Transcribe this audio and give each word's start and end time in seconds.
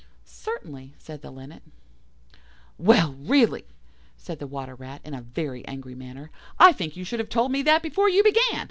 "Certainly," 0.25 0.95
said 0.97 1.21
the 1.21 1.29
Linnet. 1.29 1.61
"Well, 2.79 3.13
really," 3.19 3.65
said 4.17 4.39
the 4.39 4.47
Water 4.47 4.73
rat, 4.73 4.99
in 5.03 5.13
a 5.13 5.21
very 5.21 5.63
angry 5.67 5.93
manner, 5.93 6.31
"I 6.57 6.71
think 6.73 6.97
you 6.97 7.03
should 7.03 7.19
have 7.19 7.29
told 7.29 7.51
me 7.51 7.61
that 7.61 7.83
before 7.83 8.09
you 8.09 8.23
began. 8.23 8.59